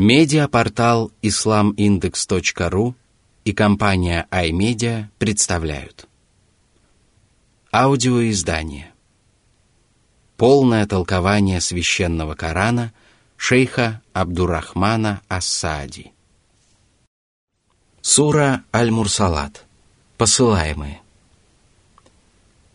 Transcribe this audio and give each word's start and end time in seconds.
Медиапортал 0.00 1.10
islamindex.ru 1.22 2.94
и 3.44 3.52
компания 3.52 4.28
iMedia 4.30 5.06
представляют. 5.18 6.06
Аудиоиздание. 7.72 8.92
Полное 10.36 10.86
толкование 10.86 11.60
священного 11.60 12.36
Корана 12.36 12.92
шейха 13.36 14.00
Абдурахмана 14.12 15.20
Ассади. 15.26 16.12
Сура 18.00 18.62
Аль-Мурсалат. 18.72 19.64
Посылаемые. 20.16 21.00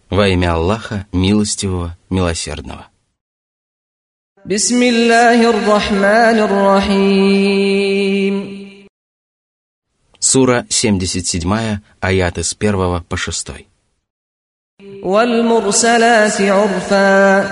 Во 0.09 0.27
имя 0.27 0.55
Аллаха, 0.55 1.07
милостивого, 1.13 1.97
милосердного. 2.09 2.89
بسم 4.48 4.82
الله 4.82 5.50
الرحمن 5.50 6.38
الرحيم 6.48 8.34
Сура 10.18 10.64
77, 10.70 11.80
аяты 12.00 12.42
с 12.42 12.54
1 12.58 13.04
по 13.08 13.16
6. 13.16 13.52
والمرسلات 15.02 16.40
عرفا 16.40 17.42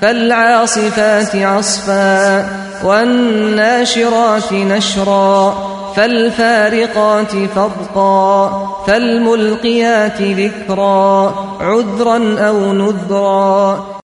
فالعاصفات 0.00 1.36
عصفا 1.36 2.46
والناشرات 2.84 4.52
نشرا 4.52 5.54
فالفارقات 5.96 7.36
فرقا 7.54 8.84
فالملقيات 8.86 10.22
ذكرا 10.22 11.34
عذرا 11.60 12.38
أو 12.48 12.72
نذرا 12.72 13.98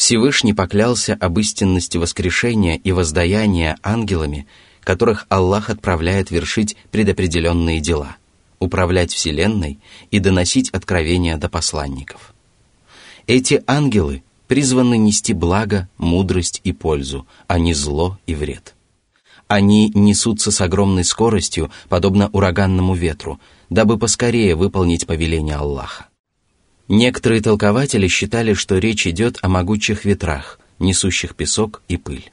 Всевышний 0.00 0.54
поклялся 0.54 1.12
об 1.12 1.38
истинности 1.40 1.98
воскрешения 1.98 2.76
и 2.76 2.90
воздаяния 2.90 3.76
ангелами, 3.82 4.46
которых 4.82 5.26
Аллах 5.28 5.68
отправляет 5.68 6.30
вершить 6.30 6.74
предопределенные 6.90 7.80
дела, 7.80 8.16
управлять 8.60 9.12
Вселенной 9.12 9.78
и 10.10 10.18
доносить 10.18 10.70
откровения 10.70 11.36
до 11.36 11.50
посланников. 11.50 12.32
Эти 13.26 13.62
ангелы 13.66 14.22
призваны 14.48 14.96
нести 14.96 15.34
благо, 15.34 15.86
мудрость 15.98 16.62
и 16.64 16.72
пользу, 16.72 17.26
а 17.46 17.58
не 17.58 17.74
зло 17.74 18.18
и 18.26 18.34
вред. 18.34 18.74
Они 19.48 19.90
несутся 19.94 20.50
с 20.50 20.62
огромной 20.62 21.04
скоростью, 21.04 21.70
подобно 21.90 22.30
ураганному 22.32 22.94
ветру, 22.94 23.38
дабы 23.68 23.98
поскорее 23.98 24.54
выполнить 24.54 25.06
повеление 25.06 25.56
Аллаха. 25.56 26.06
Некоторые 26.90 27.40
толкователи 27.40 28.08
считали, 28.08 28.52
что 28.52 28.76
речь 28.78 29.06
идет 29.06 29.38
о 29.42 29.48
могучих 29.48 30.04
ветрах, 30.04 30.58
несущих 30.80 31.36
песок 31.36 31.82
и 31.86 31.96
пыль. 31.96 32.28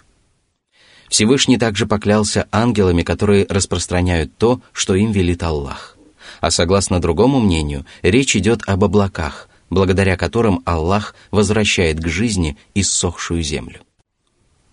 Всевышний 1.10 1.60
также 1.60 1.86
поклялся 1.86 2.48
ангелами, 2.52 3.04
которые 3.04 3.46
распространяют 3.48 4.36
то, 4.36 4.60
что 4.74 4.96
им 4.96 5.12
велит 5.12 5.44
Аллах. 5.44 5.96
А 6.42 6.50
согласно 6.50 7.00
другому 7.00 7.40
мнению, 7.40 7.86
речь 8.02 8.36
идет 8.36 8.64
об 8.66 8.84
облаках, 8.84 9.48
благодаря 9.70 10.18
которым 10.18 10.64
Аллах 10.66 11.14
возвращает 11.30 12.00
к 12.00 12.08
жизни 12.08 12.58
иссохшую 12.74 13.44
землю. 13.44 13.82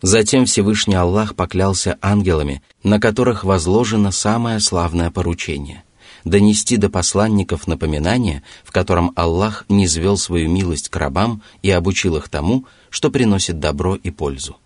Затем 0.00 0.46
Всевышний 0.46 0.94
Аллах 0.94 1.36
поклялся 1.36 1.98
ангелами, 2.00 2.62
на 2.82 2.98
которых 2.98 3.44
возложено 3.44 4.12
самое 4.12 4.60
славное 4.60 5.10
поручение– 5.10 5.84
донести 6.25 6.77
до 6.77 6.91
посланников 6.91 7.67
напоминание, 7.67 8.42
в 8.64 8.72
котором 8.72 9.12
Аллах 9.14 9.64
низвел 9.69 10.17
свою 10.17 10.50
милость 10.50 10.89
к 10.89 10.97
рабам 10.97 11.42
и 11.62 11.70
обучил 11.70 12.17
их 12.17 12.28
тому, 12.28 12.67
что 12.91 13.11
приносит 13.11 13.58
добро 13.58 13.94
и 13.94 14.11
пользу. 14.11 14.56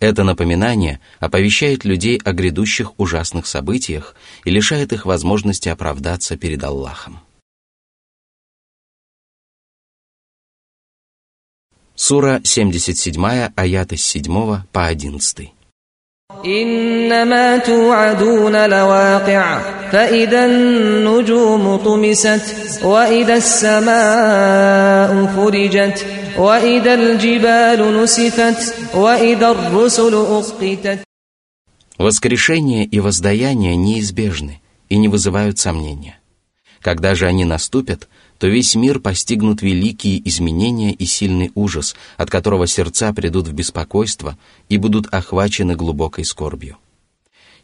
Это 0.00 0.24
напоминание 0.24 1.00
оповещает 1.20 1.84
людей 1.84 2.20
о 2.24 2.32
грядущих 2.32 2.98
ужасных 2.98 3.46
событиях 3.46 4.14
и 4.44 4.50
лишает 4.50 4.92
их 4.92 5.06
возможности 5.06 5.68
оправдаться 5.68 6.36
перед 6.36 6.62
Аллахом. 6.64 7.20
Сура 11.94 12.40
77, 12.42 13.52
аяты 13.54 13.96
с 13.96 14.02
7 14.02 14.62
по 14.72 14.86
11. 14.86 15.53
إنما 16.45 17.57
توعدون 17.57 18.69
لواقع 18.69 19.59
فإذا 19.91 20.45
النجوم 20.45 21.75
طمست 21.75 22.79
وإذا 22.83 23.35
السماء 23.35 25.25
فرجت 25.35 26.05
وإذا 26.37 26.93
الجبال 26.93 28.03
نسفت 28.03 28.75
وإذا 28.95 29.51
الرسل 29.51 30.13
أقتت 30.13 30.99
Воскрешение 31.97 32.85
и 32.85 33.01
воздаяние 33.01 33.75
неизбежны 33.75 34.61
и 34.87 34.95
не 34.97 35.09
вызывают 35.09 35.59
сомнения. 35.59 36.17
Когда 36.81 37.13
же 37.13 37.25
они 37.25 37.43
наступят, 37.43 38.07
то 38.44 38.48
весь 38.48 38.74
мир 38.74 39.00
постигнут 39.00 39.62
великие 39.62 40.20
изменения 40.28 40.92
и 40.92 41.06
сильный 41.06 41.50
ужас, 41.54 41.96
от 42.18 42.28
которого 42.28 42.66
сердца 42.66 43.14
придут 43.14 43.48
в 43.48 43.54
беспокойство 43.54 44.36
и 44.68 44.76
будут 44.76 45.06
охвачены 45.14 45.76
глубокой 45.76 46.26
скорбью. 46.26 46.76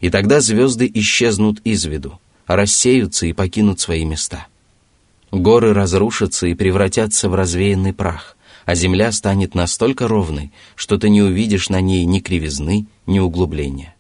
И 0.01 0.09
тогда 0.09 0.41
звезды 0.41 0.91
исчезнут 0.95 1.61
из 1.65 1.85
виду, 1.85 2.19
рассеются 2.47 3.27
и 3.27 3.35
покинут 3.35 3.79
свои 3.79 4.07
места. 4.07 4.47
Горы 5.31 5.75
разрушатся 5.75 6.47
и 6.47 6.55
превратятся 6.55 7.29
в 7.29 7.35
развеянный 7.35 7.93
прах, 7.93 8.39
а 8.65 8.75
земля 8.75 9.13
станет 9.13 9.55
настолько 9.55 10.09
ровной, 10.09 10.51
что 10.77 10.97
ты 10.97 11.11
не 11.11 11.21
увидишь 11.21 11.69
на 11.69 11.83
ней 11.83 12.07
ни 12.07 12.21
кривизны, 12.21 12.87
ни 13.05 13.19
углубления. 13.19 13.97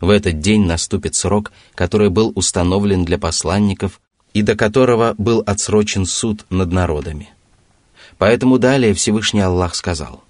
В 0.00 0.10
этот 0.10 0.40
день 0.40 0.64
наступит 0.64 1.14
срок, 1.14 1.52
который 1.76 2.10
был 2.10 2.32
установлен 2.34 3.04
для 3.04 3.16
посланников 3.16 4.00
и 4.33 4.41
до 4.41 4.55
которого 4.55 5.15
был 5.17 5.43
отсрочен 5.45 6.05
суд 6.05 6.45
над 6.49 6.71
народами. 6.71 7.29
Поэтому 8.17 8.59
далее 8.59 8.93
Всевышний 8.93 9.41
Аллах 9.41 9.75
сказал. 9.75 10.23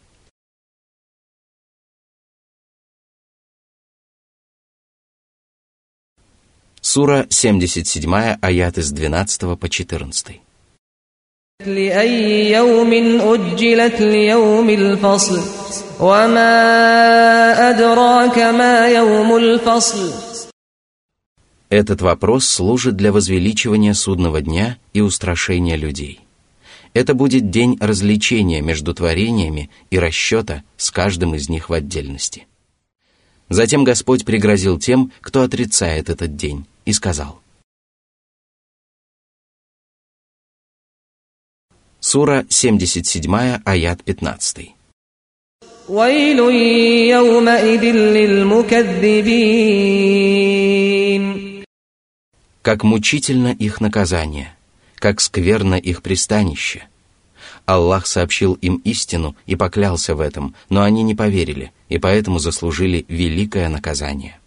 Сура 6.82 7.26
77, 7.30 8.38
аят 8.42 8.78
из 8.78 8.92
12 8.92 9.60
по 9.60 9.70
14. 9.70 10.42
لأي 11.66 12.52
يوم 12.52 13.22
أجلت 13.22 14.02
ليوم 14.02 14.70
الفصل 14.70 15.42
وما 16.00 17.70
أدراك 17.70 18.38
ما 18.38 18.88
يوم 18.88 19.38
الفصل 19.38 20.12
Этот 21.70 22.02
вопрос 22.02 22.48
служит 22.48 22.96
для 22.96 23.12
возвеличивания 23.12 23.94
судного 23.94 24.42
дня 24.42 24.78
и 24.94 25.02
устрашения 25.02 25.76
людей. 25.76 26.22
Это 26.94 27.14
будет 27.14 27.50
день 27.50 27.78
развлечения 27.82 28.62
между 28.62 28.94
творениями 28.94 29.70
и 29.90 30.00
расчета 30.00 30.64
с 30.78 30.92
каждым 30.92 31.36
из 31.36 31.50
них 31.50 31.70
в 31.70 31.74
отдельности. 31.74 32.48
Затем 33.50 33.84
Господь 33.84 34.26
пригрозил 34.26 34.80
тем, 34.80 35.12
кто 35.22 35.42
отрицает 35.42 36.10
этот 36.10 36.36
день, 36.36 36.66
и 36.86 36.94
сказал. 36.94 37.42
Сура 42.00 42.46
77, 42.50 43.62
аят 43.66 44.04
15. 44.04 44.76
ويل 45.90 46.40
يومئذ 47.10 47.84
للمكذبين 48.18 49.36
как 52.62 52.84
мучительно 52.84 53.50
их 53.50 53.82
наказание, 53.82 54.56
как 54.96 55.22
скверно 55.22 55.76
их 55.76 56.02
пристанище. 56.02 56.88
Аллах 57.66 58.08
сообщил 58.08 58.54
им 58.56 58.78
истину 58.78 59.36
и 59.46 59.56
поклялся 59.56 60.16
в 60.16 60.20
этом, 60.20 60.56
но 60.70 60.82
они 60.84 61.04
не 61.04 61.16
поверили, 61.16 61.72
и 61.90 61.98
поэтому 61.98 62.40
заслужили 62.40 63.06
великое 63.08 63.70
наказание. 63.70 64.40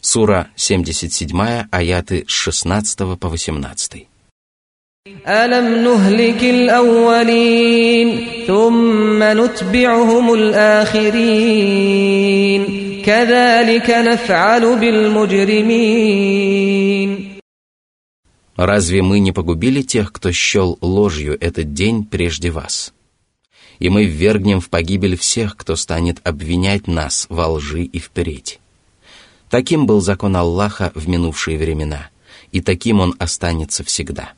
Сура 0.00 0.48
77, 0.54 1.68
аяты 1.70 2.24
с 2.28 2.32
16 2.32 3.18
по 3.18 3.28
18. 3.28 4.08
ألم 5.26 5.84
نهلك 5.84 6.42
الأولين 6.42 8.28
ثم 8.46 9.22
نتبعهم 9.22 10.34
الآخرين 10.34 11.86
كذلك 13.04 13.90
نفعل 13.90 14.78
بالمجرمين 14.80 16.36
Разве 18.56 19.02
мы 19.02 19.20
не 19.20 19.32
погубили 19.32 19.82
тех, 19.82 20.12
кто 20.12 20.32
счел 20.32 20.78
ложью 20.80 21.36
этот 21.40 21.74
день 21.74 22.04
прежде 22.04 22.50
вас? 22.50 22.94
И 23.78 23.90
мы 23.90 24.06
ввергнем 24.06 24.60
в 24.60 24.70
погибель 24.70 25.18
всех, 25.18 25.56
кто 25.58 25.76
станет 25.76 26.26
обвинять 26.26 26.86
нас 26.86 27.26
во 27.28 27.48
лжи 27.48 27.82
и 27.82 27.98
впредь. 27.98 28.58
Таким 29.50 29.86
был 29.86 30.00
закон 30.00 30.34
Аллаха 30.36 30.90
в 30.94 31.06
минувшие 31.06 31.58
времена, 31.58 32.08
и 32.50 32.62
таким 32.62 33.00
он 33.00 33.14
останется 33.18 33.84
всегда. 33.84 34.32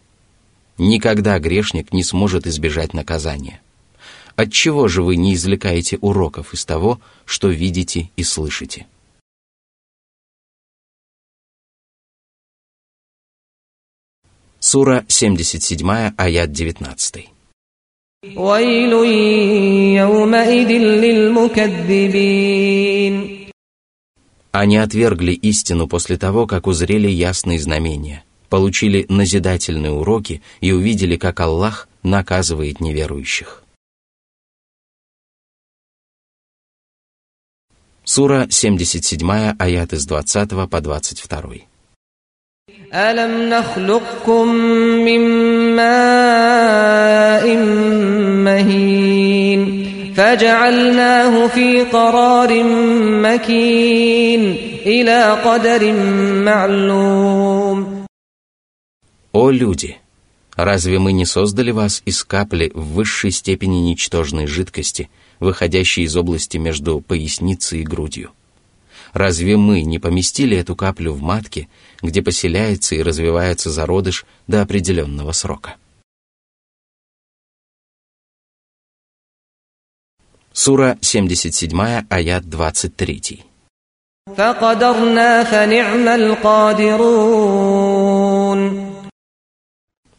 Никогда 0.77 1.39
грешник 1.39 1.93
не 1.93 2.03
сможет 2.03 2.47
избежать 2.47 2.95
наказания. 2.95 3.61
Отчего 4.36 4.88
же 4.88 5.04
вы 5.04 5.16
не 5.16 5.36
извлекаете 5.36 5.98
уроков 6.02 6.54
из 6.54 6.66
того, 6.66 7.00
что 7.26 7.50
видите 7.50 8.10
и 8.16 8.24
слышите? 8.24 8.88
Сура 14.60 15.06
77, 15.08 16.14
аят 16.18 16.52
19. 16.52 17.30
Они 24.52 24.78
отвергли 24.78 25.34
истину 25.34 25.88
после 25.88 26.18
того, 26.18 26.48
как 26.48 26.68
узрели 26.68 27.10
ясные 27.10 27.60
знамения, 27.60 28.24
получили 28.50 29.06
назидательные 29.10 29.92
уроки 29.92 30.42
и 30.62 30.72
увидели, 30.72 31.18
как 31.18 31.40
Аллах 31.42 31.90
наказывает 32.02 32.80
неверующих. 32.80 33.63
Сура 38.05 38.47
77, 38.51 39.57
аят 39.59 39.93
с 39.93 40.07
20 40.07 40.71
по 40.71 40.81
22. 40.81 41.69
ألم 42.95 43.49
نخلقكم 43.51 44.49
من 45.05 45.21
ماء 45.77 47.57
مهين 48.45 49.89
فجعلناه 50.17 51.47
في 51.47 51.83
قرار 51.83 52.63
مكين 53.23 54.57
إلى 54.87 55.33
قدر 55.45 55.93
معلوم 56.43 57.99
О 59.35 59.51
люди! 59.51 59.99
Разве 60.57 60.99
мы 60.99 61.13
не 61.13 61.25
создали 61.25 61.71
вас 61.71 62.03
из 62.05 62.25
капли 62.25 62.73
в 62.75 62.95
высшей 62.95 63.31
степени 63.31 63.77
ничтожной 63.77 64.47
жидкости, 64.47 65.09
выходящей 65.44 66.04
из 66.04 66.16
области 66.16 66.58
между 66.58 67.02
поясницей 67.02 67.82
и 67.82 67.84
грудью. 67.84 68.32
Разве 69.14 69.58
мы 69.58 69.84
не 69.84 70.00
поместили 70.00 70.58
эту 70.58 70.76
каплю 70.76 71.14
в 71.14 71.22
матке, 71.22 71.70
где 72.02 72.24
поселяется 72.24 72.96
и 72.96 73.04
развивается 73.04 73.70
зародыш 73.70 74.26
до 74.48 74.64
определенного 74.64 75.32
срока? 75.34 75.76
Сура 80.52 80.98
77, 81.02 82.06
аят 82.10 82.50
23. 82.50 83.44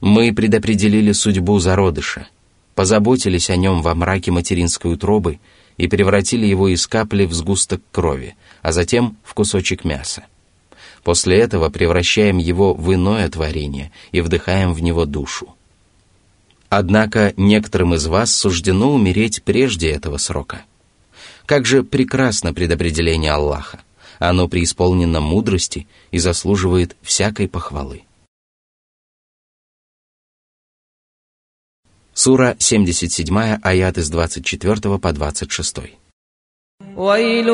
Мы 0.01 0.35
предопределили 0.35 1.13
судьбу 1.13 1.59
зародыша– 1.59 2.29
позаботились 2.75 3.51
о 3.51 3.57
нем 3.57 3.83
во 3.83 3.95
мраке 3.95 4.31
материнской 4.31 4.93
утробы 4.93 5.41
и 5.77 5.89
превратили 5.89 6.47
его 6.47 6.69
из 6.69 6.87
капли 6.87 7.25
в 7.25 7.33
сгусток 7.33 7.81
крови, 7.91 8.37
а 8.63 8.73
затем 8.73 9.17
в 9.25 9.35
кусочек 9.35 9.85
мяса. 9.85 10.25
После 11.03 11.39
этого 11.39 11.69
превращаем 11.69 12.39
его 12.39 12.75
в 12.75 12.93
иное 12.93 13.29
творение 13.29 13.93
и 14.11 14.21
вдыхаем 14.21 14.73
в 14.73 14.83
него 14.83 15.05
душу. 15.05 15.55
Однако 16.71 17.35
некоторым 17.37 17.95
из 17.95 18.07
вас 18.07 18.35
суждено 18.35 18.93
умереть 18.93 19.43
прежде 19.45 19.91
этого 19.91 20.17
срока. 20.17 20.63
Как 21.47 21.67
же 21.67 21.85
прекрасно 21.85 22.55
предопределение 22.55 23.33
Аллаха! 23.33 23.81
Оно 24.19 24.49
преисполнено 24.49 25.21
мудрости 25.21 25.87
и 26.11 26.19
заслуживает 26.19 26.97
всякой 27.03 27.49
похвалы. 27.49 28.03
Сура 32.14 32.56
77, 32.60 33.60
аят 33.64 33.98
с 33.98 34.10
24 34.10 35.00
по 35.00 35.14
26. 35.14 36.00
ويل 36.98 37.48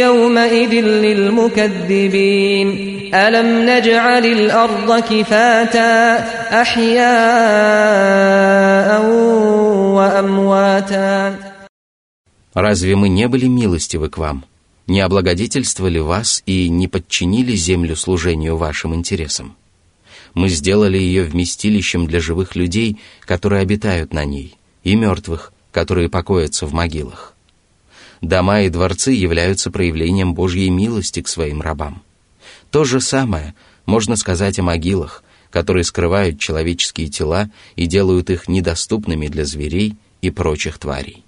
يومئذ 0.00 0.70
للمكذبين 1.04 2.68
ألم 3.14 3.70
نجعل 3.70 4.26
الأرض 4.26 5.00
كفاتا 5.00 6.18
أحياء 6.62 7.10
وأمواتا 9.96 11.34
Разве 12.52 12.96
мы 12.96 13.08
не 13.08 13.28
были 13.28 13.46
милостивы 13.46 14.08
к 14.10 14.18
вам, 14.18 14.44
не 14.88 15.00
облагодетельствовали 15.00 16.00
вас 16.00 16.42
и 16.46 16.68
не 16.68 16.88
подчинили 16.88 17.54
землю 17.54 17.94
служению 17.96 18.56
вашим 18.56 18.94
интересам? 18.94 19.56
Мы 20.35 20.49
сделали 20.49 20.97
ее 20.97 21.23
вместилищем 21.23 22.05
для 22.07 22.19
живых 22.19 22.55
людей, 22.55 22.99
которые 23.21 23.61
обитают 23.61 24.13
на 24.13 24.25
ней, 24.25 24.57
и 24.83 24.95
мертвых, 24.95 25.53
которые 25.71 26.09
покоятся 26.09 26.67
в 26.67 26.73
могилах. 26.73 27.33
Дома 28.21 28.61
и 28.61 28.69
дворцы 28.69 29.11
являются 29.11 29.71
проявлением 29.71 30.33
Божьей 30.33 30.69
милости 30.69 31.21
к 31.21 31.29
своим 31.29 31.61
рабам. 31.61 32.03
То 32.69 32.83
же 32.83 32.99
самое 32.99 33.55
можно 33.85 34.17
сказать 34.17 34.59
о 34.59 34.63
могилах, 34.63 35.23
которые 35.51 35.85
скрывают 35.85 36.37
человеческие 36.37 37.07
тела 37.07 37.49
и 37.77 37.85
делают 37.85 38.29
их 38.29 38.49
недоступными 38.49 39.27
для 39.27 39.45
зверей 39.45 39.95
и 40.21 40.31
прочих 40.31 40.79
тварей. 40.79 41.23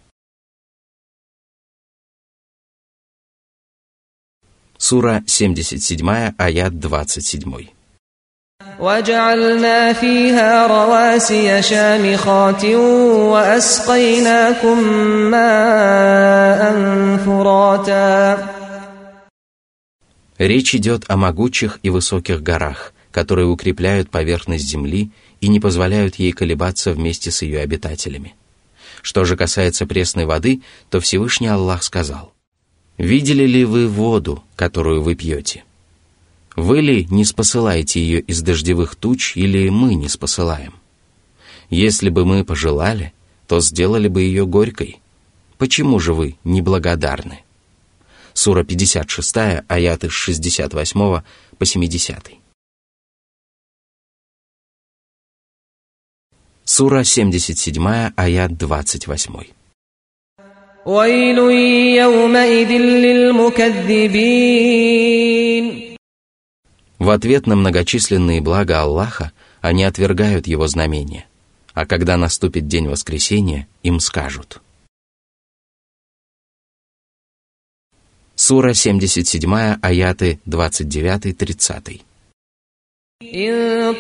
Сура 4.78 5.24
77, 5.26 6.34
аят 6.38 6.80
27. 6.80 7.77
وجعلنا 8.83 9.93
فيها 9.93 10.67
رواسي 10.67 11.63
شامخات 11.63 12.65
وأسقيناكم 13.33 14.79
ماء 15.31 16.63
فراتا 17.17 18.49
Речь 20.39 20.75
идет 20.75 21.05
о 21.07 21.17
могучих 21.17 21.79
и 21.85 21.91
высоких 21.91 22.43
горах, 22.43 22.93
которые 23.13 23.47
укрепляют 23.47 24.11
поверхность 24.11 24.67
земли 24.67 25.13
и 25.41 25.47
не 25.47 25.61
позволяют 25.61 26.17
ей 26.17 26.33
колебаться 26.33 26.93
вместе 26.93 27.31
с 27.31 27.43
ее 27.43 27.61
обитателями. 27.61 28.35
Что 29.03 29.25
же 29.25 29.37
касается 29.37 29.87
пресной 29.87 30.25
воды, 30.25 30.63
то 30.91 30.99
Всевышний 30.99 31.47
Аллах 31.47 31.85
сказал, 31.85 32.33
«Видели 32.99 33.45
ли 33.47 33.65
вы 33.65 33.87
воду, 33.87 34.43
которую 34.57 35.03
вы 35.03 35.15
пьете? 35.15 35.63
Вы 36.57 36.81
ли 36.81 37.07
не 37.11 37.25
спосылаете 37.25 38.01
ее 38.01 38.21
из 38.21 38.43
дождевых 38.43 38.95
туч, 38.95 39.37
или 39.37 39.69
мы 39.71 39.95
не 39.95 40.09
спосылаем? 40.09 40.75
Если 41.71 42.11
бы 42.11 42.27
мы 42.27 42.45
пожелали, 42.45 43.13
то 43.47 43.61
сделали 43.61 44.09
бы 44.09 44.23
ее 44.23 44.47
горькой. 44.47 45.01
Почему 45.57 45.99
же 45.99 46.13
вы 46.13 46.37
неблагодарны? 46.45 47.45
Сура 48.35 48.65
56, 48.65 49.37
аяты 49.69 50.11
с 50.11 50.13
68 50.13 51.23
по 51.59 51.65
70. 51.65 52.33
Сура 56.65 57.05
77, 57.05 58.13
аят 58.17 58.57
28. 58.57 59.47
ويل 60.87 61.39
يومئذ 61.97 62.71
للمكذبين 63.05 64.13
В 66.99 67.11
ответ 67.11 67.47
на 67.47 67.57
многочисленные 67.57 68.41
блага 68.41 68.81
Аллаха 68.81 69.33
они 69.61 69.85
отвергают 69.85 70.47
Его 70.47 70.67
знамения, 70.67 71.27
а 71.75 71.87
когда 71.87 72.17
наступит 72.17 72.69
день 72.69 72.89
воскресения, 72.89 73.67
им 73.83 74.01
скажут. 74.01 74.61
Сура 78.35 78.75
77, 78.75 79.79
аяты 79.83 80.41
29-30. 80.47 82.03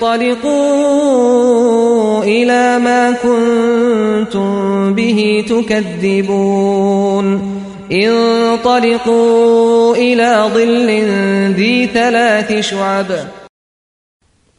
انطلقوا 0.02 0.92
إلى 2.24 2.78
ما 2.78 3.12
كنتم 3.12 4.94
به 4.94 5.44
تكذبون 5.48 7.26
انطلقوا 7.92 9.96
إلى 9.96 10.50
ظل 10.54 10.88
ذي 11.54 11.86
ثلاث 11.86 12.64
شعب 12.64 13.28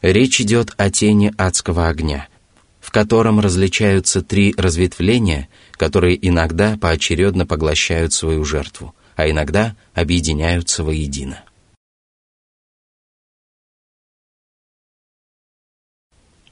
Речь 0.02 0.40
идет 0.42 0.74
о 0.76 0.90
тени 0.90 1.32
адского 1.38 1.88
огня, 1.88 2.28
в 2.78 2.90
котором 2.90 3.40
различаются 3.40 4.20
три 4.20 4.54
разветвления, 4.54 5.48
которые 5.72 6.16
иногда 6.28 6.76
поочередно 6.76 7.46
поглощают 7.46 8.12
свою 8.12 8.44
жертву, 8.44 8.94
а 9.16 9.30
иногда 9.30 9.74
объединяются 9.94 10.84
воедино. 10.84 11.42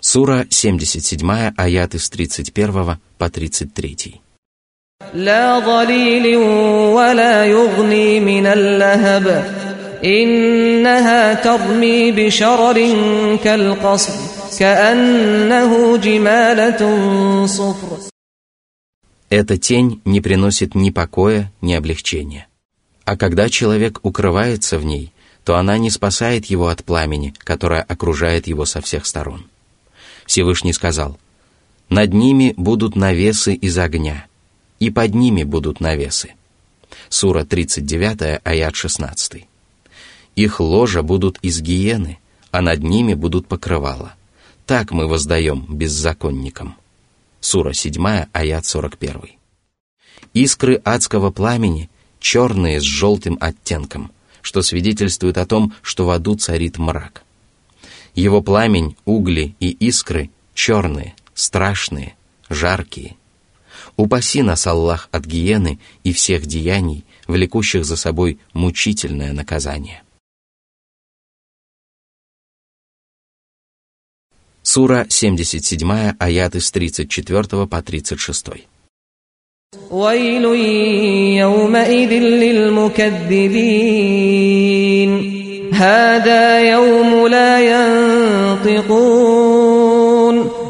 Сура 0.00 0.46
77, 0.48 1.52
аяты 1.56 1.98
с 1.98 2.08
31 2.08 2.98
по 3.18 3.30
33. 3.30 4.22
لا 5.14 5.60
ظليل 5.60 6.36
ولا 6.96 7.44
يغني 7.44 8.20
من 8.20 8.46
اللهب 8.46 9.26
إنها 10.04 11.34
ترمي 11.34 12.12
بشرر 12.12 12.78
كالقصر 13.44 14.12
كأنه 14.58 15.96
جمالة 15.96 16.80
صفر 17.46 17.98
Эта 19.30 19.56
тень 19.56 20.02
не 20.04 20.20
приносит 20.20 20.74
ни 20.74 20.90
покоя, 20.90 21.50
ни 21.62 21.72
облегчения. 21.72 22.48
А 23.06 23.16
когда 23.16 23.48
человек 23.48 23.98
укрывается 24.02 24.78
в 24.78 24.84
ней, 24.84 25.10
то 25.42 25.56
она 25.56 25.78
не 25.78 25.88
спасает 25.88 26.44
его 26.46 26.68
от 26.68 26.84
пламени, 26.84 27.32
которое 27.38 27.80
окружает 27.80 28.46
его 28.46 28.66
со 28.66 28.82
всех 28.82 29.06
сторон. 29.06 29.46
Всевышний 30.26 30.74
сказал, 30.74 31.18
«Над 31.88 32.12
ними 32.12 32.52
будут 32.58 32.94
навесы 32.94 33.54
из 33.54 33.78
огня, 33.78 34.25
и 34.79 34.89
под 34.89 35.13
ними 35.15 35.43
будут 35.43 35.79
навесы». 35.79 36.33
Сура 37.09 37.43
39, 37.43 38.41
аят 38.43 38.75
16. 38.75 39.45
Их 40.35 40.59
ложа 40.59 41.01
будут 41.01 41.37
из 41.41 41.61
гиены, 41.61 42.19
а 42.51 42.61
над 42.61 42.83
ними 42.83 43.13
будут 43.13 43.47
покрывала. 43.47 44.13
Так 44.65 44.91
мы 44.91 45.07
воздаем 45.07 45.65
беззаконникам. 45.67 46.75
Сура 47.39 47.73
7, 47.73 48.25
аят 48.31 48.65
41. 48.65 49.21
Искры 50.33 50.81
адского 50.83 51.31
пламени 51.31 51.89
черные 52.19 52.79
с 52.79 52.83
желтым 52.83 53.37
оттенком, 53.39 54.11
что 54.41 54.61
свидетельствует 54.61 55.37
о 55.37 55.45
том, 55.45 55.73
что 55.81 56.05
в 56.05 56.09
аду 56.09 56.35
царит 56.35 56.77
мрак. 56.77 57.23
Его 58.15 58.41
пламень, 58.41 58.95
угли 59.05 59.55
и 59.59 59.69
искры 59.69 60.31
черные, 60.53 61.15
страшные, 61.33 62.15
жаркие. 62.49 63.16
Упаси 63.96 64.42
нас, 64.42 64.66
Аллах, 64.66 65.08
от 65.12 65.24
гиены 65.26 65.78
и 66.04 66.12
всех 66.12 66.46
деяний, 66.46 67.04
влекущих 67.26 67.84
за 67.84 67.96
собой 67.96 68.38
мучительное 68.52 69.32
наказание. 69.32 70.02
Сура 74.62 75.06
77, 75.08 76.14
аяты 76.18 76.60
с 76.60 76.70
34 76.70 77.66
по 77.66 77.82
36. 77.82 78.66
ويل 79.90 80.44
يومئذ 81.38 82.12
للمكذبين 82.44 83.22
هذا 85.74 86.70
يوم 86.70 87.26
لا 87.28 87.60
ينطقون 87.60 89.35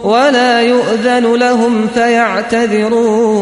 ولا 0.07 0.61
يؤذن 0.63 1.35
لهم 1.35 1.89
فيعتذرون 1.89 3.33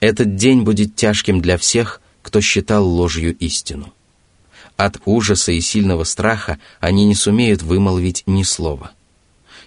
Этот 0.00 0.36
день 0.36 0.62
будет 0.62 0.94
тяжким 0.94 1.40
для 1.40 1.58
всех, 1.58 2.00
кто 2.22 2.40
считал 2.40 2.86
ложью 2.86 3.36
истину. 3.38 3.92
От 4.76 5.00
ужаса 5.06 5.50
и 5.50 5.60
сильного 5.60 6.04
страха 6.04 6.58
они 6.78 7.04
не 7.04 7.16
сумеют 7.16 7.62
вымолвить 7.62 8.22
ни 8.26 8.44
слова. 8.44 8.92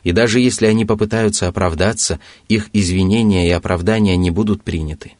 И 0.03 0.13
даже 0.13 0.39
если 0.39 0.68
они 0.68 0.86
попытаются 0.86 1.50
оправдаться, 1.50 2.22
их 2.48 2.70
извинения 2.72 3.48
и 3.50 3.51
оправдания 3.51 4.15
не 4.15 4.32
будут 4.32 4.63
приняты. 4.63 5.13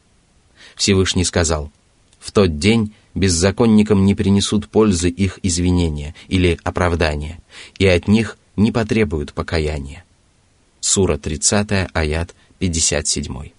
Всевышний 0.76 1.24
сказал, 1.24 1.70
«В 2.18 2.32
тот 2.32 2.58
день 2.58 2.94
беззаконникам 3.14 4.06
не 4.06 4.14
принесут 4.14 4.68
пользы 4.68 5.10
их 5.10 5.38
извинения 5.42 6.14
или 6.28 6.58
оправдания, 6.64 7.38
и 7.78 7.86
от 7.86 8.08
них 8.08 8.38
не 8.56 8.72
потребуют 8.72 9.32
покаяния». 9.32 10.04
Сура 10.80 11.16
30, 11.16 11.90
аят 11.94 12.34
57. 12.58 13.52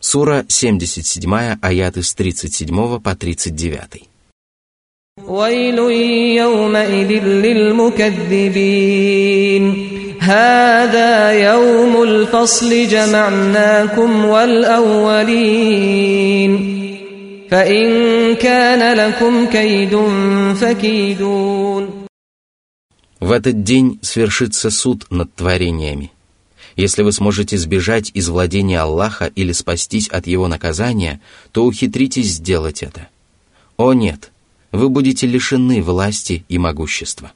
Сура 0.00 0.46
77, 0.48 1.58
аяты 1.60 2.02
с 2.02 2.14
37 2.14 3.00
по 3.00 3.14
39. 3.14 4.08
ويل 5.26 5.78
يومئذ 6.36 7.24
للمكذبين 7.44 8.54
هذا 10.20 11.32
يوم 11.32 12.02
الفصل 12.02 12.88
جمعناكم 12.88 14.24
والأولين 14.24 15.70
فإن 17.54 18.36
كان 18.36 18.96
لكم 18.96 19.46
كيد 19.46 19.94
فكيدون 20.54 22.00
В 23.20 23.32
этот 23.32 23.62
день 23.62 23.98
свершится 24.02 24.70
суд 24.70 25.06
над 25.10 25.34
творениями. 25.34 26.10
Если 26.76 27.02
вы 27.02 27.12
сможете 27.12 27.58
сбежать 27.58 28.10
из 28.14 28.28
владения 28.30 28.80
Аллаха 28.80 29.26
или 29.26 29.52
спастись 29.52 30.08
от 30.08 30.26
его 30.26 30.48
наказания, 30.48 31.20
то 31.52 31.64
ухитритесь 31.64 32.28
сделать 32.28 32.82
это. 32.82 33.08
О 33.76 33.92
нет, 33.92 34.30
вы 34.72 34.88
будете 34.88 35.26
лишены 35.26 35.82
власти 35.82 36.44
и 36.48 36.56
могущества. 36.58 37.32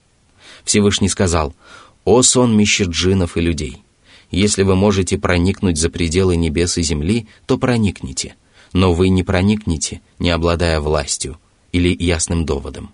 Всевышний 0.64 1.10
сказал, 1.10 1.54
«О 2.04 2.22
сон 2.22 2.56
мещерджинов 2.56 3.36
и 3.36 3.40
людей! 3.40 3.82
Если 4.30 4.62
вы 4.62 4.76
можете 4.76 5.18
проникнуть 5.18 5.78
за 5.78 5.90
пределы 5.90 6.36
небес 6.36 6.78
и 6.78 6.82
земли, 6.82 7.26
то 7.46 7.58
проникните, 7.58 8.36
но 8.73 8.93
вы 8.93 9.09
не 9.09 9.23
проникнете, 9.23 10.01
не 10.19 10.29
обладая 10.29 10.79
властью 10.79 11.39
или 11.71 11.95
ясным 11.97 12.45
доводом». 12.45 12.91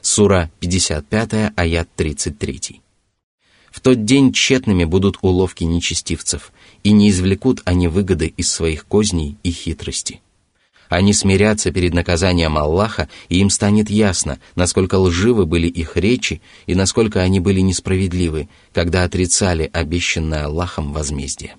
Сура 0.00 0.50
55, 0.60 1.52
аят 1.56 1.88
33. 1.94 2.80
В 3.70 3.80
тот 3.80 4.04
день 4.04 4.32
тщетными 4.32 4.84
будут 4.84 5.18
уловки 5.22 5.64
нечестивцев, 5.64 6.52
и 6.82 6.92
не 6.92 7.10
извлекут 7.10 7.60
они 7.64 7.86
выгоды 7.88 8.26
из 8.26 8.50
своих 8.50 8.86
козней 8.86 9.36
и 9.42 9.50
хитрости. 9.50 10.20
Они 10.88 11.12
смирятся 11.12 11.70
перед 11.70 11.94
наказанием 11.94 12.58
Аллаха, 12.58 13.08
и 13.28 13.38
им 13.38 13.48
станет 13.48 13.90
ясно, 13.90 14.40
насколько 14.56 14.96
лживы 14.96 15.46
были 15.46 15.68
их 15.68 15.96
речи 15.96 16.42
и 16.66 16.74
насколько 16.74 17.20
они 17.20 17.38
были 17.38 17.60
несправедливы, 17.60 18.48
когда 18.72 19.04
отрицали 19.04 19.70
обещанное 19.72 20.46
Аллахом 20.46 20.92
возмездие. 20.92 21.54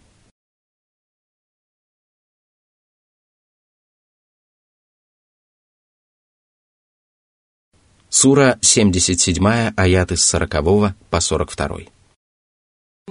Сура 8.11 8.59
77, 8.61 9.73
аяты 9.77 10.17
с 10.17 10.35
40 10.35 10.95
по 11.11 11.21
42. 11.21 11.87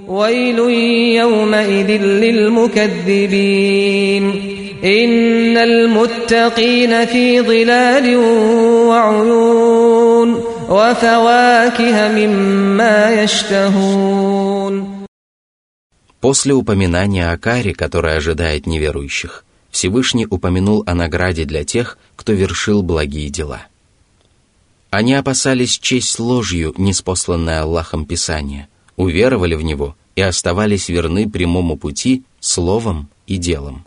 ويل 0.07 0.59
يومئذ 1.15 1.91
للمكذبين 2.23 3.45
إن 4.83 5.57
المتقين 5.57 7.05
في 7.05 7.41
ظلال 7.41 8.17
وعيون 8.87 10.43
وفواكه 10.69 12.07
مما 12.07 13.23
يشتهون 13.23 14.95
После 16.21 16.53
упоминания 16.55 17.29
о 17.29 17.37
каре, 17.37 17.73
которая 17.75 18.17
ожидает 18.17 18.65
неверующих, 18.65 19.45
Всевышний 19.69 20.25
упомянул 20.25 20.83
о 20.87 20.95
награде 20.95 21.45
для 21.45 21.63
тех, 21.63 21.99
кто 22.15 22.33
вершил 22.33 22.81
благие 22.81 23.29
дела. 23.29 23.67
они 24.90 25.14
опасались 25.14 25.78
честь 25.78 26.18
ложью, 26.18 26.74
неспосланное 26.76 27.62
Аллахом 27.62 28.04
Писание, 28.04 28.68
уверовали 28.96 29.54
в 29.54 29.62
него 29.62 29.96
и 30.16 30.20
оставались 30.20 30.88
верны 30.88 31.30
прямому 31.30 31.76
пути 31.76 32.24
словом 32.40 33.08
и 33.26 33.36
делом. 33.36 33.86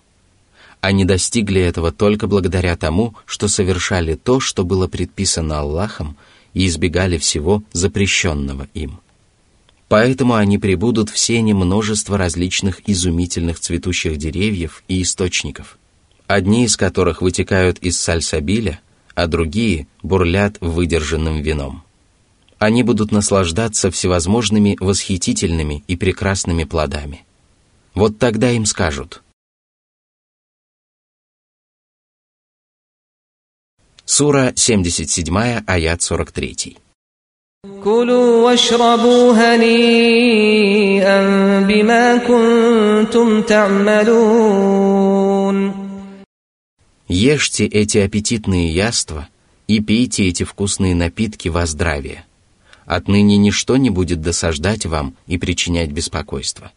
Они 0.79 1.05
достигли 1.05 1.62
этого 1.62 1.91
только 1.91 2.27
благодаря 2.27 2.75
тому, 2.75 3.15
что 3.25 3.48
совершали 3.48 4.15
то, 4.15 4.39
что 4.39 4.63
было 4.63 4.88
предписано 4.88 5.60
Аллахом, 5.60 6.17
и 6.53 6.67
избегали 6.67 7.17
всего 7.17 7.63
запрещенного 7.74 8.67
им. 8.74 9.00
Поэтому 9.88 10.36
они 10.36 10.57
прибудут 10.57 11.10
в 11.10 11.17
сене 11.17 11.53
множества 11.53 12.17
различных 12.17 12.88
изумительных 12.88 13.60
цветущих 13.60 14.17
деревьев 14.17 14.83
и 14.88 15.01
источников, 15.01 15.77
одни 16.27 16.65
из 16.65 16.77
которых 16.77 17.22
вытекают 17.22 17.79
из 17.79 18.00
сальсабиля, 18.00 18.79
а 19.14 19.26
другие 19.26 19.87
бурлят 20.02 20.59
выдержанным 20.61 21.42
вином. 21.42 21.83
Они 22.59 22.83
будут 22.83 23.12
наслаждаться 23.12 23.90
всевозможными 23.90 24.76
восхитительными 24.80 25.85
и 25.87 25.97
прекрасными 25.97 26.64
плодами. 26.64 27.25
Вот 27.95 28.18
тогда 28.18 28.50
им 28.50 28.64
скажут. 28.64 29.23
Сура 34.04 34.52
77, 34.57 35.64
аят 35.66 36.02
43. 36.02 36.78
كلوا 37.85 38.45
واشربوا 38.45 39.33
هنيئا 39.33 41.21
بما 41.61 42.16
كنتم 42.16 43.42
تعملون 43.42 44.91
Ешьте 47.07 47.65
эти 47.65 47.98
аппетитные 47.98 48.74
яства 48.74 49.27
и 49.67 49.81
пейте 49.81 50.27
эти 50.27 50.43
вкусные 50.43 50.95
напитки 50.95 51.50
во 51.50 51.65
здравие. 51.65 52.25
Отныне 52.86 53.38
ничто 53.38 53.75
не 53.77 53.89
будет 53.89 54.22
досаждать 54.22 54.86
вам 54.86 55.15
и 55.27 55.38
причинять 55.38 55.91
беспокойство. 55.91 56.72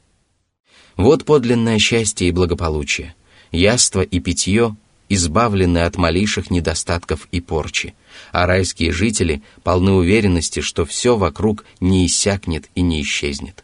Вот 0.97 1.25
подлинное 1.25 1.79
счастье 1.79 2.29
и 2.29 2.33
благополучие, 2.33 3.15
яство 3.53 4.01
и 4.01 4.19
питье, 4.19 4.77
избавлены 5.09 5.79
от 5.79 5.97
малейших 5.97 6.51
недостатков 6.51 7.29
и 7.31 7.41
порчи, 7.41 7.95
а 8.33 8.47
райские 8.47 8.93
жители 8.93 9.43
полны 9.63 9.93
уверенности, 9.93 10.61
что 10.61 10.85
все 10.85 11.17
вокруг 11.17 11.65
не 11.81 12.07
иссякнет 12.07 12.69
и 12.75 12.83
не 12.83 13.03
исчезнет. 13.03 13.63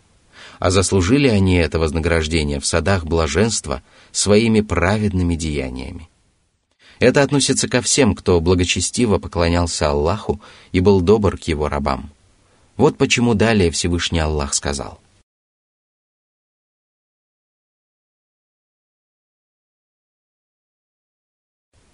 А 0.60 0.70
заслужили 0.70 1.26
они 1.26 1.56
это 1.56 1.80
вознаграждение 1.80 2.60
в 2.60 2.66
садах 2.66 3.04
блаженства 3.04 3.82
своими 4.12 4.60
праведными 4.60 5.34
деяниями. 5.34 6.08
Это 7.01 7.21
относится 7.21 7.67
ко 7.67 7.81
всем, 7.81 8.15
кто 8.15 8.41
благочестиво 8.41 9.19
поклонялся 9.19 9.89
Аллаху 9.89 10.41
и 10.71 10.79
был 10.79 11.01
добр 11.01 11.37
к 11.37 11.43
его 11.43 11.69
рабам. 11.69 12.09
Вот 12.75 12.97
почему 12.97 13.33
далее 13.35 13.71
Всевышний 13.71 14.19
Аллах 14.19 14.53
сказал. 14.53 14.99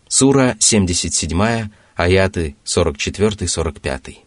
Сура 0.07 0.55
77, 0.59 1.69
аяты 1.95 2.55
44-45. 2.65 4.17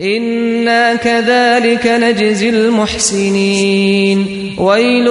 إنا 0.00 0.94
كذلك 0.96 1.86
نجزي 1.86 2.48
المحسنين 2.48 4.18
ويل 4.58 5.06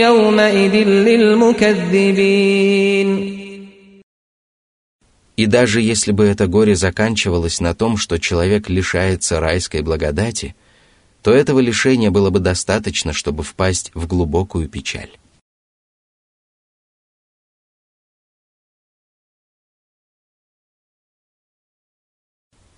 يومئذ 0.00 0.74
للمكذبين 0.88 2.28
и 5.35 5.47
даже 5.47 5.81
если 5.81 6.11
бы 6.11 6.25
это 6.25 6.47
горе 6.47 6.75
заканчивалось 6.75 7.59
на 7.59 7.73
том, 7.73 7.97
что 7.97 8.19
человек 8.19 8.69
лишается 8.69 9.39
райской 9.39 9.81
благодати, 9.81 10.55
то 11.23 11.33
этого 11.33 11.59
лишения 11.59 12.11
было 12.11 12.29
бы 12.29 12.39
достаточно, 12.39 13.13
чтобы 13.13 13.43
впасть 13.43 13.91
в 13.95 14.05
глубокую 14.07 14.69
печаль. 14.69 15.09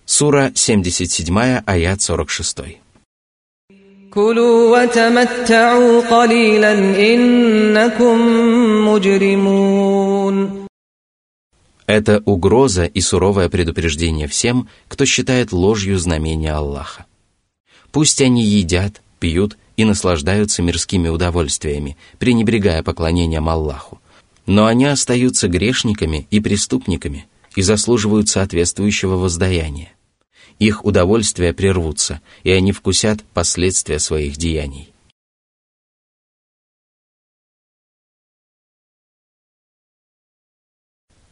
Сура 0.05 0.51
77, 0.55 1.63
аят 1.65 2.01
46. 2.01 2.57
«Кулю 4.11 4.69
это 11.85 12.21
угроза 12.25 12.85
и 12.85 13.01
суровое 13.01 13.49
предупреждение 13.49 14.27
всем, 14.27 14.67
кто 14.87 15.05
считает 15.05 15.51
ложью 15.51 15.99
знамения 15.99 16.53
Аллаха. 16.53 17.05
Пусть 17.91 18.21
они 18.21 18.43
едят, 18.43 19.01
пьют 19.19 19.57
и 19.77 19.85
наслаждаются 19.85 20.61
мирскими 20.61 21.09
удовольствиями, 21.09 21.97
пренебрегая 22.17 22.81
поклонением 22.83 23.49
Аллаху. 23.49 23.99
Но 24.45 24.65
они 24.65 24.85
остаются 24.85 25.47
грешниками 25.47 26.27
и 26.31 26.39
преступниками 26.39 27.27
и 27.55 27.61
заслуживают 27.61 28.29
соответствующего 28.29 29.15
воздаяния 29.15 29.95
их 30.59 30.85
удовольствия 30.85 31.53
прервутся, 31.53 32.21
и 32.43 32.51
они 32.51 32.71
вкусят 32.71 33.23
последствия 33.33 33.99
своих 33.99 34.37
деяний. 34.37 34.89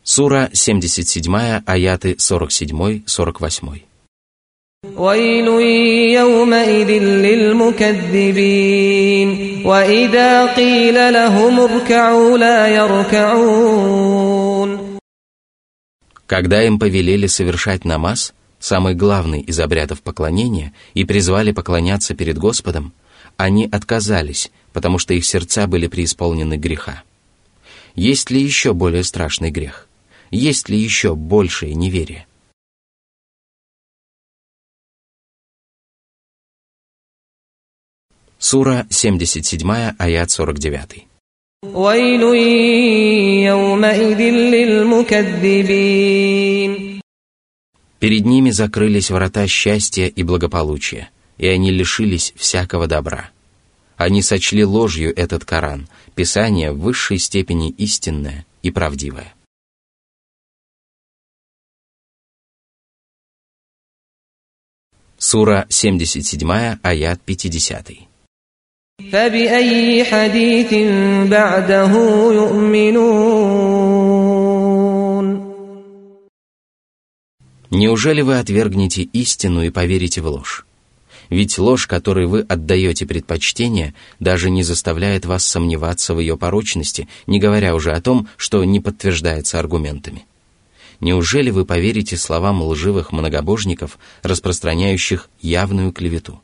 Сура 0.03 0.51
77, 0.53 1.63
аяты 1.67 2.15
47-48. 2.15 3.89
ويل 4.97 5.49
يومئذ 6.15 6.91
للمكذبين 7.27 8.49
وإذا 9.67 10.55
قيل 10.55 11.13
لهم 11.13 11.61
اركعوا 11.61 12.39
لا 12.39 12.69
يركعون 12.69 13.99
Когда 16.29 16.63
им 16.63 16.79
повелели 16.79 17.27
совершать 17.27 17.85
намаз, 17.85 18.35
самый 18.61 18.95
главный 18.95 19.41
из 19.41 19.59
обрядов 19.59 20.03
поклонения, 20.03 20.73
и 20.95 21.05
призвали 21.05 21.51
поклоняться 21.53 22.15
перед 22.15 22.39
Господом, 22.39 22.93
они 23.37 23.69
отказались, 23.73 24.53
потому 24.73 24.99
что 24.99 25.13
их 25.15 25.25
сердца 25.25 25.67
были 25.67 25.87
преисполнены 25.89 26.55
греха. 26.55 27.03
Есть 27.97 28.31
ли 28.31 28.41
еще 28.41 28.75
более 28.75 29.03
страшный 29.03 29.51
грех? 29.51 29.89
есть 30.34 30.68
ли 30.68 30.80
еще 30.80 31.14
большее 31.14 31.76
неверие? 31.76 32.26
Сура 38.40 38.88
77, 38.90 39.70
аят 40.00 40.32
49. 40.32 41.08
Перед 48.00 48.26
ними 48.26 48.50
закрылись 48.50 49.12
врата 49.12 49.46
счастья 49.46 50.08
и 50.08 50.24
благополучия, 50.24 51.12
и 51.38 51.46
они 51.46 51.70
лишились 51.70 52.34
всякого 52.36 52.88
добра. 52.88 53.30
Они 53.98 54.24
сочли 54.24 54.66
ложью 54.66 55.14
этот 55.16 55.46
Коран, 55.46 55.88
Писание 56.16 56.72
в 56.72 56.80
высшей 56.80 57.20
степени 57.20 57.70
истинное 57.70 58.48
и 58.64 58.72
правдивое. 58.72 59.36
Сура 65.26 65.66
77, 65.70 66.80
аят 66.84 67.22
50. 67.22 67.92
Неужели 77.72 78.22
вы 78.22 78.38
отвергнете 78.38 79.04
истину 79.04 79.64
и 79.64 79.70
поверите 79.70 80.20
в 80.20 80.28
ложь? 80.28 80.66
Ведь 81.30 81.58
ложь, 81.58 81.88
которой 81.88 82.26
вы 82.26 82.42
отдаете 82.42 83.06
предпочтение, 83.06 83.94
даже 84.20 84.50
не 84.50 84.64
заставляет 84.64 85.26
вас 85.26 85.46
сомневаться 85.46 86.14
в 86.16 86.20
ее 86.20 86.38
порочности, 86.38 87.08
не 87.28 87.40
говоря 87.40 87.76
уже 87.76 87.94
о 87.94 88.02
том, 88.02 88.28
что 88.36 88.62
не 88.66 88.82
подтверждается 88.82 89.58
аргументами. 89.58 90.26
Неужели 91.00 91.50
вы 91.50 91.66
поверите 91.66 92.18
словам 92.18 92.62
лживых 92.62 93.12
многобожников, 93.12 93.98
распространяющих 94.22 95.30
явную 95.42 95.92
клевету? 95.92 96.42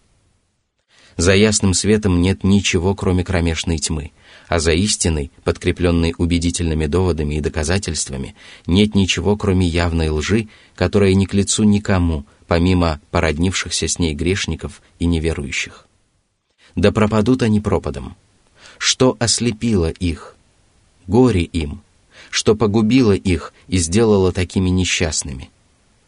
За 1.18 1.36
ясным 1.36 1.74
светом 1.74 2.22
нет 2.22 2.46
ничего, 2.46 2.96
кроме 2.96 3.26
кромешной 3.26 3.78
тьмы, 3.78 4.12
а 4.48 4.60
за 4.60 4.72
истиной, 4.72 5.32
подкрепленной 5.44 6.16
убедительными 6.18 6.86
доводами 6.86 7.36
и 7.36 7.42
доказательствами, 7.42 8.36
нет 8.66 8.96
ничего, 8.96 9.36
кроме 9.36 9.68
явной 9.68 10.10
лжи, 10.10 10.48
которая 10.76 11.14
не 11.16 11.26
к 11.26 11.34
лицу 11.34 11.64
никому, 11.64 12.26
помимо 12.48 13.02
породнившихся 13.12 13.90
с 13.90 14.00
ней 14.00 14.14
грешников 14.14 14.82
и 14.98 15.06
неверующих. 15.06 15.88
Да 16.76 16.94
пропадут 16.94 17.42
они 17.44 17.60
пропадом. 17.60 18.16
Что 18.78 19.18
ослепило 19.20 19.90
их? 19.90 20.38
Горе 21.06 21.44
им. 21.44 21.82
Что 22.30 22.56
погубило 22.56 23.14
их 23.14 23.54
и 23.68 23.78
сделало 23.78 24.32
такими 24.32 24.70
несчастными? 24.70 25.50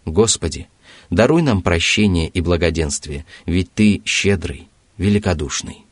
Господи, 0.05 0.67
даруй 1.09 1.41
нам 1.41 1.61
прощение 1.61 2.27
и 2.27 2.41
благоденствие, 2.41 3.25
ведь 3.45 3.73
Ты 3.73 4.01
щедрый, 4.05 4.67
великодушный. 4.97 5.85